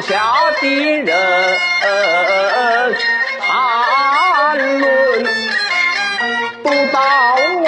[0.00, 0.22] 下
[0.60, 0.68] 的
[1.02, 1.06] 人
[3.40, 5.24] 谈论
[6.62, 7.00] 不到
[7.64, 7.66] 我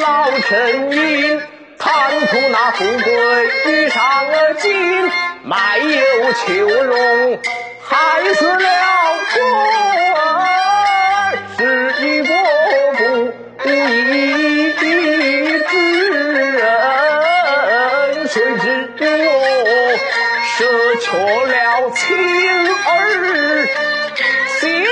[0.00, 1.40] 老臣因
[1.78, 3.12] 贪图那富贵
[3.66, 5.10] 遇上了金
[5.44, 7.38] 卖友求荣
[7.82, 8.58] 害死了
[9.32, 9.38] 孤
[10.16, 11.60] 儿是
[12.04, 12.34] 一个
[13.58, 14.82] 不义之
[16.50, 16.60] 人
[18.26, 18.66] 谁知
[18.98, 19.28] 我
[20.58, 20.64] 舍
[20.96, 23.68] 却了亲儿
[24.58, 24.84] 心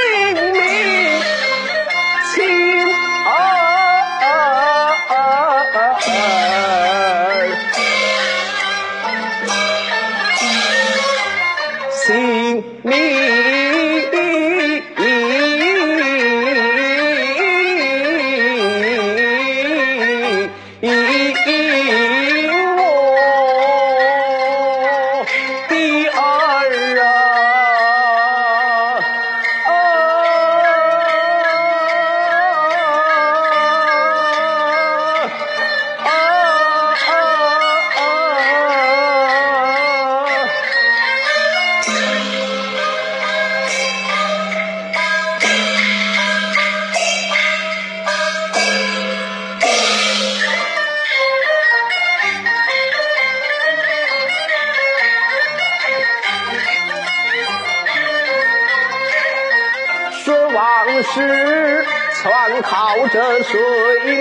[61.03, 61.87] 是
[62.23, 63.61] 全靠这水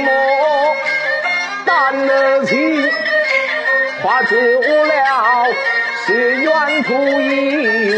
[0.01, 0.75] 墨
[1.65, 2.91] 丹青，
[4.01, 5.47] 画出了
[6.05, 7.94] 血缘图一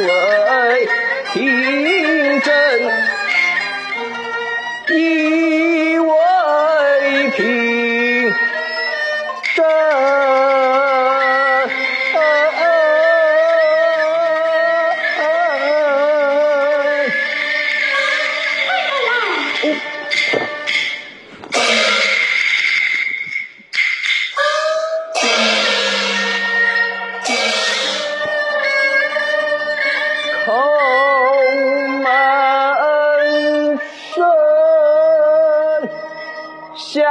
[36.97, 37.03] 吓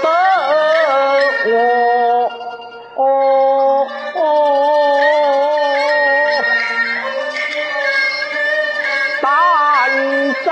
[0.00, 0.08] 得
[2.94, 3.00] 我
[9.20, 9.26] 胆
[10.44, 10.46] 战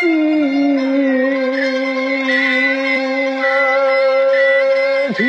[0.00, 0.02] 心
[5.14, 5.20] 惊